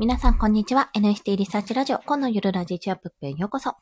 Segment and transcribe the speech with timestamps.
[0.00, 0.88] 皆さん、こんにちは。
[0.96, 3.76] NFT リサーチラジオ、今のゆるラジチアップへようこそ。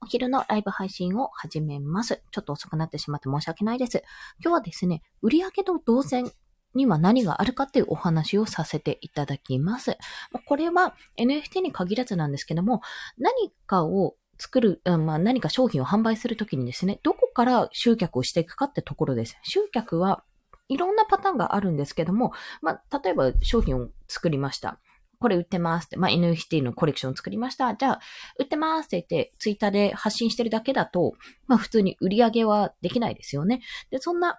[0.00, 2.22] お昼のライブ配信を始めます。
[2.30, 4.02] ちょっと遅くなってしまって申し訳ないです。
[4.42, 6.32] 今日はですね、売上の動線
[6.74, 9.98] には何があるかっていうお話をさせていただきます。
[10.46, 12.80] これは NFT に限らずなんですけども、
[13.18, 19.36] 何かを作る、うん、まあ何か商品を販売するときにですね、どこから集客をしていくかってところです。
[19.42, 20.24] 集客は
[20.68, 22.32] いろんなパターンがあるんですけども、
[22.62, 24.80] まあ、例えば商品を作りました。
[25.18, 27.74] これ売ってますって、まあ、NFT のコレクション作りました。
[27.74, 28.00] じゃあ、
[28.38, 31.14] 売ってますって言って、ツイッターで発信してるだけだと、
[31.46, 33.60] まあ、普通に売り上げはできないですよね。
[33.90, 34.38] で、そんな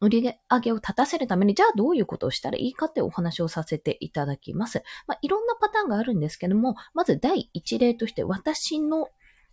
[0.00, 4.82] 売り上げを立たせるために、じゃあどういうことをしたらいいかってお話をさせていただきます。
[5.06, 9.08] まあ、いろんなパターンがあるんですけども、まず第一例として私の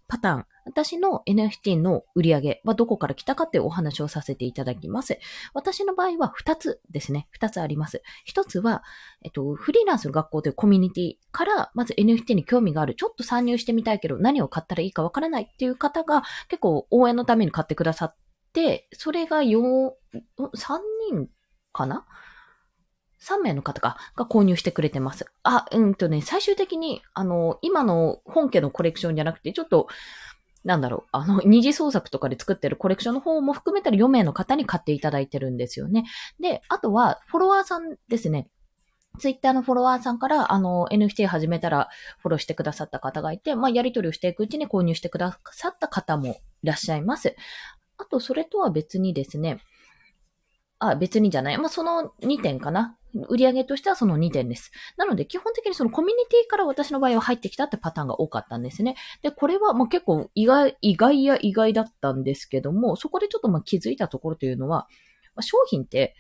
[0.08, 5.20] パターン、私の NFT の売り上げはどこから来たかってお話をさせていただきます。
[5.54, 7.30] 私の場合は2つですね。
[7.40, 8.02] 2つあります。
[8.28, 8.84] 1つは、
[9.24, 18.16] えっと、フリーランスの学校というコミュニティから、まず NFT に興味がある、ちょっと参入してみたいけど、何を買ったらいいかわからないっていう方が結構応援のために買ってくださっ
[18.54, 19.92] て、それが4、
[20.38, 20.80] 3
[21.12, 21.30] 人
[21.72, 22.06] かな
[23.22, 25.26] 3名の方がが購入してくれてます。
[25.44, 29.88] あ、うんとね、最終的に、あの、今の本家のコレクションじゃなくて、ちょっと、
[30.64, 36.06] なんだろう、あの、二次創作とかで作ってるコレクションの方も含めたら4名の方に買っていただいてるんですよね。
[36.40, 38.50] で、あとは、フォロワーさんですね。
[39.20, 47.36] ツイッターのフォロワーさんから、あの、NFT 始めたらフォローしてくださった方がいて、まあ、やり取りをしていくうちに購入してくださった方もいらっしゃいます。
[47.98, 49.60] あと、それとは別にですね、
[50.80, 51.58] あ、別にじゃない。
[51.58, 52.98] まあ、その2点かな。
[53.30, 54.72] 売上としてはその2点です。
[54.98, 58.96] なので、基本的にそのコミュニティから私の場合は入ってきたってパターンが多かったんですね。
[59.22, 64.88] で、これはまあ結構意外、意外や意外だったんですけども、そこでちょっとまあ気づいたところというのは、
[65.36, 66.16] まあ、商品って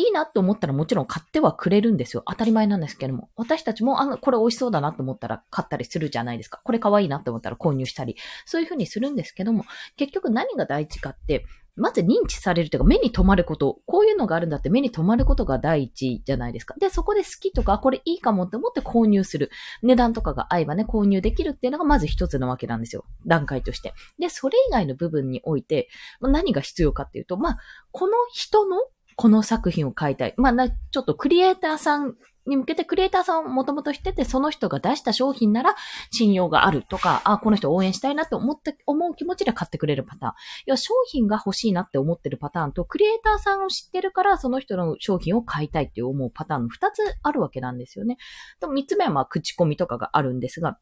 [0.00, 2.22] いいなって思ったらもちろん買ってはくれるんですよ。
[2.26, 3.28] 当たり前なんですけども。
[3.36, 6.60] 私たちも、あの、これ美味しそうだなと思ったら買ったりするじゃないですか。
[6.64, 8.16] これ可愛いなって思ったら購入したり。
[8.46, 9.64] そういうふうにするんですけども、
[9.96, 11.44] 結局何が大事かって、
[11.80, 16.74] まず認知されるというか目に留まること、こういうのがあるんだって目に留まることが第一じゃないですか。
[16.78, 19.50] で、そこで好きとか、これいいかもって思って購入する。
[19.82, 23.04] 値段とかが合えばね、購入できるっていうのがまず一つなわけなんですよ。
[23.26, 23.94] 段階として。
[24.18, 25.88] で、それ以外の部分において、
[26.20, 27.58] 何が必要かっていうと、まあ、
[27.92, 28.76] この人の
[29.16, 30.34] この作品を買いたい。
[30.38, 32.14] まあ、ちょっとクリエイターさん
[32.50, 35.74] に向けてクリエイターさんをもともとしてて、その人が出した商品なら
[36.10, 40.32] 信用があるとか、あ、この人応援したいなって思って、思う気持ちで買ってくれるパターン。
[40.66, 48.18] 要は商品が欲しいなって思ってるパターンと、クリエイターさんを知ってるからその人の商品を買いたいって思うパターンの二つあるわけなんですよね。
[48.60, 50.78] でも三つ目はまあ口コミとかがあるんですが、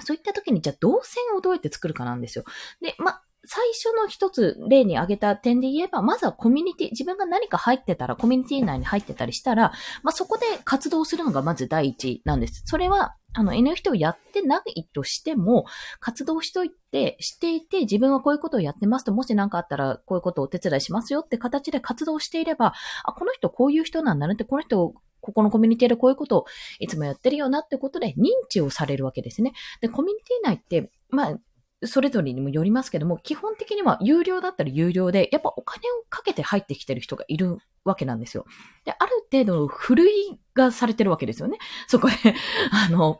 [0.00, 2.44] そういった時にじゃあ動線をどうやって作るかなんですよ。
[2.80, 9.72] で、ま、最初の一つ例に挙げた点で言えば、まずはコミュニティ、自分が何か入ってたら、コミュニティ内に入ってたりしたら、
[10.02, 12.62] まあ、そこで活動するのがまず第一なんです。
[12.64, 15.66] それは、あの、NFT をやってないとしても、
[16.00, 22.74] 活動しといて、していて、自分はこういうことをやってますと、もし何かあったら、こういうことをお手伝いしますよって形で活動していれば、
[23.04, 24.94] あ、この人こういう人なんだねって、この人
[25.24, 26.44] ここのコミュニティでこういうことを
[26.78, 29.54] いつもやってるよなってことで認知をされるわけですね。
[29.80, 31.38] で、コミュニティ内って、まあ、
[31.86, 38.44] それぞれにもよりますけども、基本的には有料だったら有料で、やっぱお金をかけて入ってきてる人がいるわけなんですよ。
[38.84, 41.58] で、ある程度のふるいがされてるわけですよね。
[41.86, 42.14] そこで、
[42.70, 43.18] あの、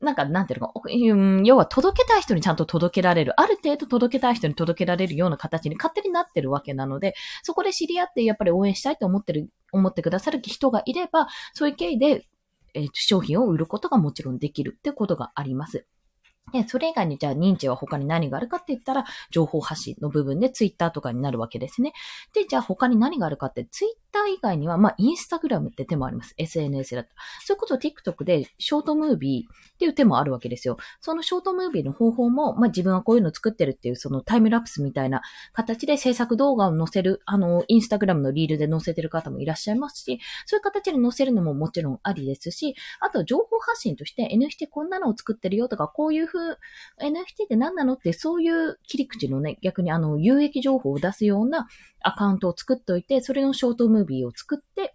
[0.00, 0.90] なんか、なんていうのか、
[1.44, 3.40] 要は届けたい人にちゃんと届けられる。
[3.40, 12.26] ある程度届けたい人に届けられるような形に勝手になってるわけなので、そこで知り合ってやっぱり応援したいと思ってる、思ってくださる人がいれば、そういう経緯で、
[12.74, 15.86] えー、商品を売ることがもちろんできるってことがあります。
[16.52, 21.92] で、それ以外にじゃあ認知は他に何があるかって言ったら、情報発信の部分でツイッターとかになるわけですね。
[22.34, 26.34] で、じゃあ他に何があるかって、ツイッター以外には、まあ、インスタグラムって手もあります。
[26.38, 27.10] SNS だと。
[27.44, 30.76] そういうことを TikTok でショートムービーっていう手もあるわけですよ。
[31.00, 46.26] そのショートムービーの方法も、まあ、自分はこういうの作ってるっていう、そのタイムラプスみたいな形で制作動画を載せる、あの、インスタグラムのリールで載せてる方もいらっしゃいますし、そういう形で載せるのももちろんありですし、あと情報発信として NFT こんなのを作ってるよとか、こういう
[47.00, 47.94] NFT って何なの？
[47.94, 51.66] って、そういう切り口のね、逆にあの、有益情報を出すような
[52.00, 54.94] アカウントを作っておいて、それのショートムービーを作って、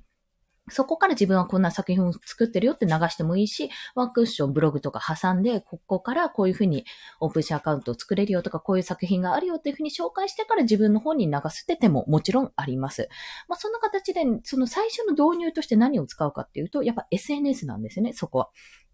[0.71, 6.85] そこから自分はこんな作品を作ってるよって流してもいいし、ワンクッション、ブログとか挟んで、ここからこういうふうに
[7.19, 13.09] オープンシーアカウントを作れるよとか、こういう作品があるよっていうふうに紹介してから自分の方に流すって手ももちろんあります。
[13.47, 18.49] まあそんな形で、その最初の導入として何を使うかっていうと、やっぱ SNS なんですね、そこは。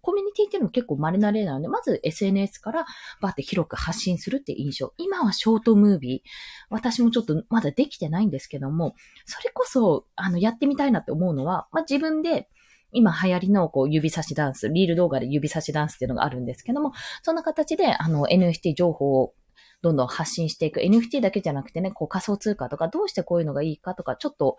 [0.08, 2.86] コミュニティっていうのも結構稀な例なので、まず SNS から
[3.20, 4.94] バーって広く発信するって印象。
[4.98, 6.30] 今はショートムービー。
[6.70, 8.96] 私もちょっとまだできてないんですけども、
[9.26, 12.50] それこそ、あの、やってみたいなって思うのは、まあ、自分で、
[12.92, 19.34] 今流行りのこう指差しダンス、リール動画で指差しダンスっていうのがあるんですけども、そんな形であの NFT 情報を
[19.82, 20.80] どんどん発信していく。
[20.80, 24.58] NFT だけじゃなくてね、こう仮想通貨とかどうしてこういうのがいいかとか、ちょっと、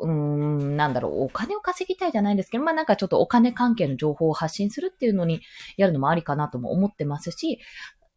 [0.00, 5.40] うーん、なんだろう、お金を稼ぎたいじゃないんですけど、まあなんかちょっとお金関係の情報を発信するっていうのに
[5.76, 7.58] やるのもありかなとも思ってますし、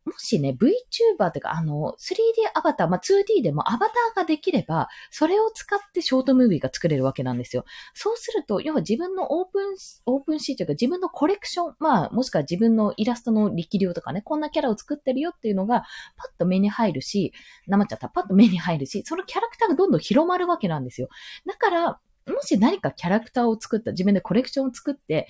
[0.04, 2.18] もしね、VTuber っていうか、あの、3D
[2.56, 7.66] アバター、まあ、2D でもアバターができれば、それを使ってショートムービーが作れるわけなんですよ。
[7.94, 9.76] そうすると、要は自分のオープン、
[10.08, 15.84] オープンシーというか自分のコレクション、まあ、もしくは自分のイラストの力量とかね、こんなキャラを作ってるよっていうのが、
[16.18, 17.32] パッと目に入るし、
[17.68, 21.10] 生っちゃったパッと目に入るし、そのキャラクターがどんどん広まるわけなんですよ。
[21.46, 25.28] だから、もし何かキャラクターを作った、自分でコレクションを作って、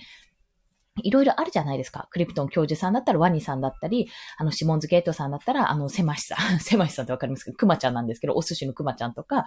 [1.02, 2.06] いろいろあるじゃないですか。
[2.10, 9.46] クリプトン教授さんだったらワニさんだったり、あの、シモンズゲートさんだったら、あの、セマシさん、セマシさんってわかりますけど、クマちゃんなんですけど、お寿司のクマちゃんとか、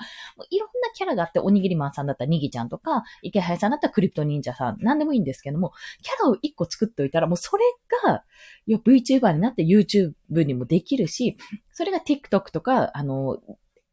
[0.49, 7.63] いろんなキャラがあって、おにぎりマンさんだったらニギちゃんとか、池早さんだったらクリプト忍者さん、なんでもいいんですけども、キャラを一個作っておいたら、もうそれ
[8.05, 8.23] が、
[8.67, 11.37] VTuber になって YouTube にもできるし、
[11.71, 13.37] それが TikTok とか、あの、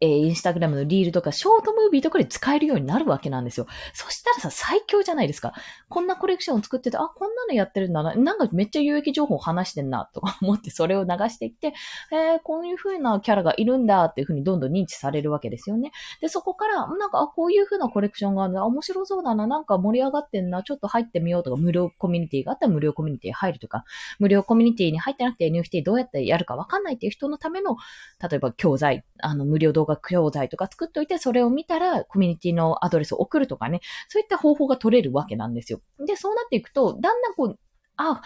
[0.03, 3.69] えー、インスタグラムのリールとか、ショートムービーとかで使えるようになるわけなんですよ。
[3.95, 5.53] そしたらさ、最強じゃないですか。
[5.89, 8.17] こんなコレクションを作ってて、あ、こんなのやってるんだな。
[8.17, 11.73] なんかめっちゃ有益情報を話してんな、とか思ってそれを流していって、
[12.11, 15.93] えー、こういう風なキャラがいるんだっていう風にどんどん認知されるわけですよね。
[16.21, 18.65] で、そこから、なんか、あ、こういう風なコレクションがあるんだ。
[18.65, 19.47] 面白そうだな。
[19.47, 20.65] なんか盛り上がってんな。
[20.65, 23.85] ちょっと入ってみようとか、無料コミュニティがあったら無料コミュニティ入るとか、
[24.19, 27.77] 無料コミュニティに入ってなくて NFT どうやってやるかわかんないっていう人のための、
[28.21, 35.81] 例えば教材、あの、無料動画教材とか作っといて、それを見たらコミュニティのアドレスを送るとかね、そういった方法が取れるわけなんですよ。
[36.07, 37.59] で、そうなっていくと、だんだんこう、
[37.97, 38.23] あ、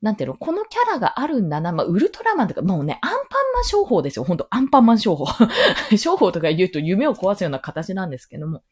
[0.00, 1.72] なんていうの、このキャラがあるんだな。
[1.72, 3.20] まあ、ウルトラマンとか、もうね、アンパン
[3.54, 4.24] マン商法ですよ。
[4.24, 5.26] ほんと、アンパンマン商法。
[5.98, 8.62] 商法とか言うと夢を壊すような形なんですけども。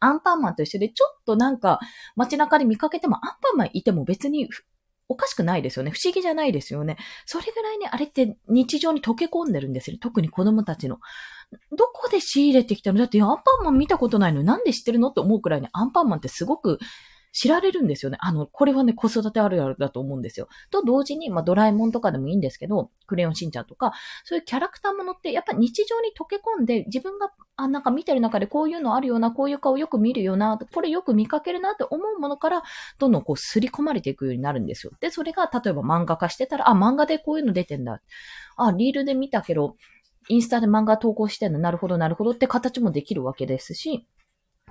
[0.00, 1.78] アンパンマンと一緒で、ちょっとなんか、
[2.16, 4.48] 街中で見かけても、アンパンマンいても別に
[5.08, 5.90] おかしくないですよね。
[5.90, 6.96] 不思議じゃないですよね。
[7.24, 9.98] それぐらいね、あれって日常に溶け込んでるんですよ。
[10.00, 10.98] 特に子供たちの。
[11.70, 12.98] どこで仕入れてきたの？
[12.98, 15.10] だってアンパンマン見たことないのになんで知ってるの？
[15.10, 16.80] って思うくらいにアンパンマンってすごく
[17.36, 18.16] 知られるんですよね。
[18.22, 20.48] あの、これはね、子育てあるあるだと思うんですよ。
[20.70, 23.92] と同時に、まあ、ドラえもんとかでもいいんですけど、クレヨンしんちゃんとか、
[24.24, 32.62] そういうキャラクターものって、やっぱ日常に溶け込んで、自分が、あ、なんか見てる中でこういうのあるような、こういう顔よく見るよな、これよく見かけるなって思うものから、
[32.98, 34.92] どんどんこう、すり込まれていくようになるんですよ。
[35.00, 38.00] で、それが、例えば漫画化してたら、あ、漫画でこういうの出てんだ。
[38.56, 39.76] あ、リールで見たけど、
[40.28, 44.06] インスタで漫画投稿してんの、なるほど、なるほどって形もできるわけですし、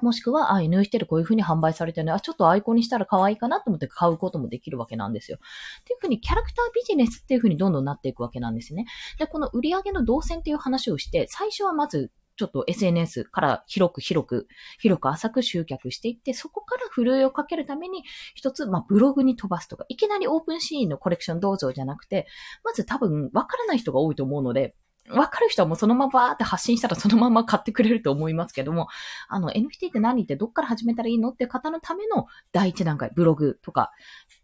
[0.02, 2.12] もしくは、あ、NFT でこういう風に販売されてるね。
[2.12, 5.38] あ、ちょっとアイコンにしたら可愛いかなと思って買うこともできるわけなんですよ。
[5.38, 8.86] っていう風にキャラクタービジネスっていう風にどんどんなっていくわけなんですね。
[9.20, 14.48] で、この売り上げの動線っていう話をして、最初はまず、ちょっと SNS から広く広く、
[14.80, 18.04] 広く浅く集客していって、そこからふるいをかけるために、
[18.34, 22.28] 一つ、まあ、ブログに飛ばすとか、いきなりオープンシーンのコレクションどうぞじゃなくて、
[22.66, 24.76] まず多分、わからない人が多いと思うので、
[25.10, 28.88] わかる人はもうそのままバーって発信したらそのまま買ってくれると思いますけども、
[29.28, 33.92] あの、NFT って何ってどっから始めたらいいのって方のための第一段階、ブログとか、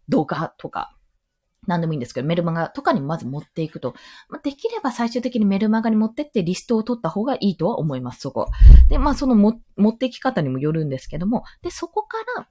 [0.07, 0.95] 動画とか、
[1.67, 3.93] 何でもいいんですけど、メルマガとかにまず持っていくと。
[4.29, 8.47] まあ、できれば最終的にメルマガに持ってってリストを取った方がいいとは思います、そこ。
[8.89, 12.47] で、まあそのも持っていき方にもよるんですけども、で、そこから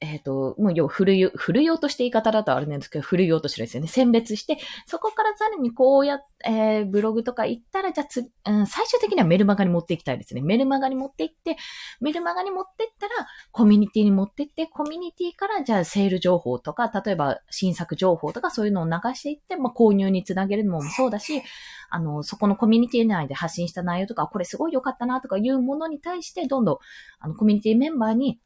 [0.00, 3.88] えっ、ー、と、もう要、振るい、振るい落として言い方だとあれなんですけど、振るい落としてですよね。
[3.88, 10.42] 選別して、そこからさらにこうやって、えー、ブログとか行ったら、じゃあつ、うん、最終的にはメルマガに持っていきたいですね。
[10.42, 11.56] メルマガに持って行って、
[12.00, 13.14] メルマガに持ってったら、
[13.50, 21.42] コミュニティに持って行って、コミュニティから、じゃあセール情報とか、例えば新作情報とかそういうのを流していって、まあ、購入につなげるのもそうだし、
[21.88, 26.78] あの、そこのコミュニティ内で発信した内容とか、これすごい良かったなとかいうものに対して、どんどん、
[27.20, 28.40] あの、コミュニティメンバーに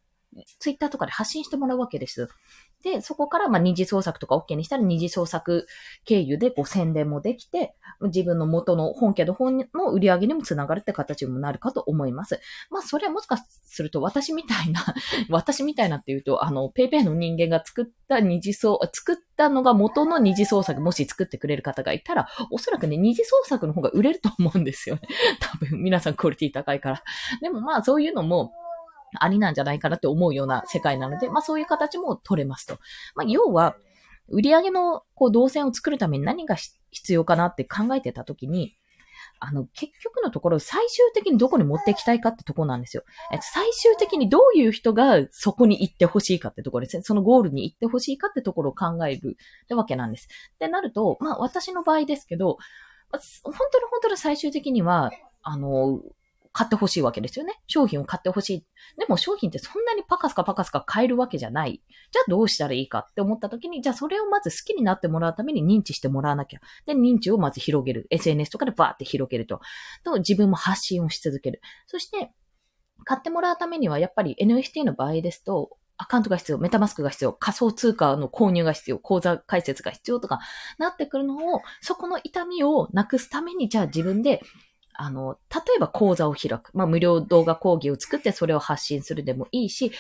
[0.59, 2.29] ツイッターとかで発信してもらうわけです。
[2.83, 5.67] で、そこからまあ二次創作とか OK にしたら二次創作
[6.05, 12.41] 経由でこう宣伝もできて、自分の元の本家の本の売り上げにもつながるって形にもなるかと思います。
[12.71, 14.83] まあそれはもしかすると私みたいな
[15.29, 25.03] 私みたいなっていうと、あの、ペイペイの人間が作った二次創、作ったのが元の二次創作もし作ってくれる方がいたら、おそらくね、二次創作の方が売れると思うんですよね。
[25.41, 27.03] 多分皆さんクオリティ高いから。
[27.43, 28.53] でもまあそういうのも、
[29.19, 32.79] ありなんじゃないかなって思うような世界なので、まあそういう形も取れますと。
[33.15, 33.77] まあ要は、
[34.29, 36.57] 売上のこう動線を作るために何が
[36.91, 38.77] 必要かなって考えてたときに、
[39.43, 43.05] あの、結局のところ、最終的にどこに持っていきたいかってとこなんですよ。
[43.41, 47.03] 最終的にどういう人がそこに行ってほしいかってところですね。
[47.03, 50.29] そのゴールに行ってほしいかってところを考えるってわけなんです。
[50.55, 52.59] ってなると、まあ私の場合ですけど、
[53.11, 53.21] 本
[53.73, 55.11] 当に本当に最終的には、
[55.43, 56.01] あの、
[56.53, 57.61] 買ってほしいわけですよね。
[57.69, 58.67] 商品を買ってほしい。
[58.99, 61.83] でも商品ってそんなにパカスカパカスカ買えるわけじゃない。
[62.11, 66.61] じゃあどうしたらいいかって思った時に、じゃあそれをまず好きになってもらうために認知してもらわなきゃ。
[66.87, 68.07] で、認知をまず広げる。
[68.11, 69.61] SNS とかでバーって広げると。
[70.05, 71.61] と、自分も発信をし続ける。
[71.87, 72.33] そして、
[73.05, 80.41] 買ってもらうためにはやっぱり NFT の場合ですと、アカウントが必要、メタマスクが必要、仮想通貨の購入が必要、口座開設が必要とか
[80.79, 84.41] なってくるのを、そこの痛みをなくすために、じゃあ自分で
[85.01, 86.71] あの、例えば講座を開く。
[86.75, 89.97] まあ、無料動画講義を作ってそれを発信するでもいいし、例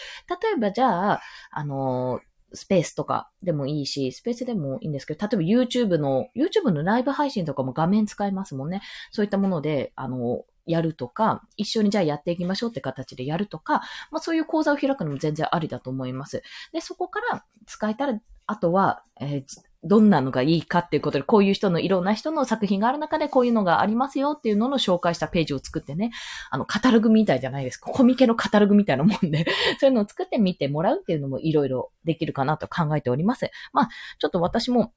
[0.54, 2.20] えばじゃあ、あの、
[2.52, 8.82] スペースとかでもいいし、スペースでもいいんですけど、例えば YouTube の、YouTube のライブ配信とかも画面使えますもんね。
[9.10, 13.80] そういったもので、あの、やるとか、一緒にじゃあやっていきましょうって形でやるとか、
[14.10, 16.42] まあそういう講座を開くのも全然ありだと思います。
[16.74, 19.44] で、そこから使えたら、あとは、えー、
[19.82, 26.10] どんなのがいいかっていうことで、こういう人のいろんな人の作品がある中でこういうのがありますよっていうのの紹介したページを作ってね、
[26.50, 27.90] あの、カタログみたいじゃないですか。
[27.90, 29.46] コミケのカタログみたいなもんで、
[29.80, 33.50] そういうのを作って見てもらうっていうのもいろいろできるかなと考えております。
[33.72, 34.92] まあ、ちょっと私も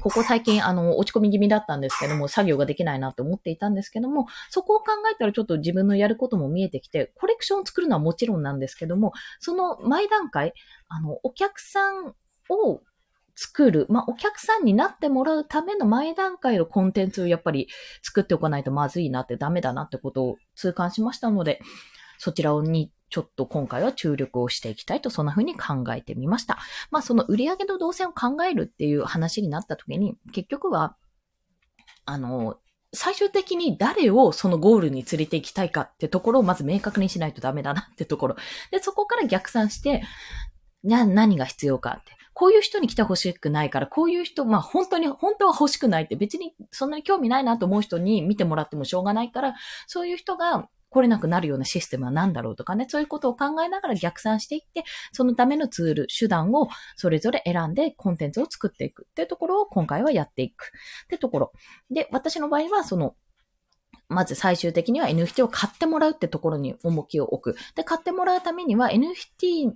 [0.00, 10.52] ここ最近、あの、落ち込み気味だったんですけども、作業ができないなと思っていたんですけども、そこを考えたらちょっと自分のやることも見えてきて、コレクションを作るのはもちろんなんですけども、その前段階、
[10.88, 12.14] あの、お客さん
[12.50, 12.82] を
[13.36, 17.68] 作る、まあ、お客さんになってもらうための前段階のコンテンツをやっぱり
[18.02, 21.60] 作っておかないとまずいなってダメだなってことを痛感しましたので、
[22.18, 26.58] そちらにちょっと今回は注力をしていきたいと、そんな風に考えてみました。
[26.90, 30.96] まあ、その売り上げの動線を考えるっていう話になった時に、結局は、
[32.06, 32.58] あの、
[32.92, 38.36] 最終的に誰をそのゴールに連れて行きたいかってところをまず明確にしないとダメだなってところ。
[38.70, 40.02] で、そこから逆算して、
[40.84, 42.12] じゃあ何が必要かって。
[42.34, 49.54] こういう人に来てほしくないから、こういう人、まあ本当に、本当は欲しくないって別にそんなに興味ないなと思う人に見てもらってもしょうがないから、
[49.86, 61.52] そういう人が来れなくなるようなシステムは何だろうとかね、そういうことを考えながら逆算していって、そのためのツール、手段をそれぞれ選んでコンテンツを作っていくっていうところを今回はやっていくってところ。
[61.90, 63.16] で、私の場合はその、
[64.08, 67.58] まず最終的には NFT を買ってもらうってところに重きを置く。
[67.74, 69.72] で、買ってもらうためには NFT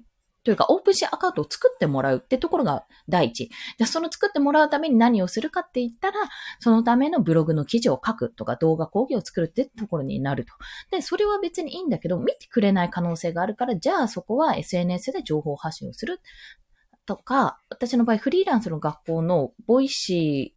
[0.49, 3.51] というか、オープンシーアカウントを作ってもらうってところが第一。
[3.77, 6.15] で、その作ってもらうために何をするかって言ったら、
[6.59, 10.55] そのためのブログの記事を書くとか動画講義を作るってところになると。
[10.91, 16.23] で、それは別にいいんだけど、見てくれない可能性があるから、じゃあそこは SNS で情報発信をする
[17.05, 20.55] とか、私の場合フリーランスの学校のボイシ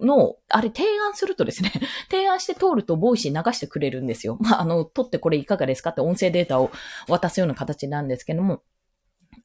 [0.00, 1.72] ーの、あれ提案するとですね、
[2.10, 4.36] 提案して通ると Voicy 流してくれるんですよ。
[4.40, 6.70] まあ、あの、撮ってこれいかがですかって音声データを
[7.08, 8.62] 渡すような形なんですけども、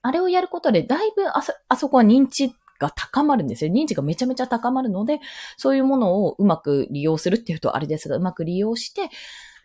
[0.02, 3.72] あれをやることで、だいぶあそ、あそこは認知が高まるんですよ。
[3.72, 5.20] 認知がめちゃめちゃ高まるので、
[5.58, 9.10] そういうものをうまく利用するっていうとあれですが、うまく利用して、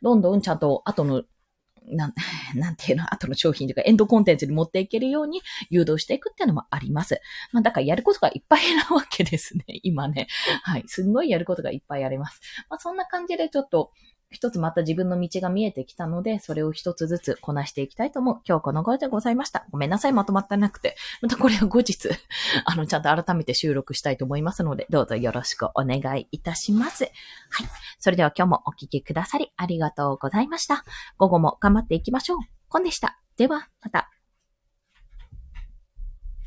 [0.03, 1.23] どんどんちゃんと後の、
[1.87, 2.15] なん、
[2.57, 7.21] なんていうの、後の商品というかエンドコンテンツに持っていけるように誘導していくっていうのもあります。
[7.53, 10.29] まあだからやることがいっぱいなわけですね、今ね。
[10.63, 10.85] はい。
[10.87, 12.41] すんごいやることがいっぱいあります。
[12.69, 13.91] まあそんな感じでちょっと、
[14.33, 18.41] 一つまた自分の道が見えてきたので、それを一つずつこなしていきたいと思う。
[18.47, 19.67] 今日この頃でございました。
[19.71, 20.97] ごめんなさい、まとまってなくて。
[21.21, 22.09] またこれを後日、
[22.65, 27.05] あの、ちゃんと改めて収録したいと思いますので、どうぞよろしくお願いいたします。
[27.05, 27.13] はい。
[27.99, 30.85] それでは今日もお聴きくださりありがとうございました。
[31.19, 32.39] 午後も頑張っていきましょう。
[32.69, 33.19] コンでした。
[33.37, 34.22] では、また。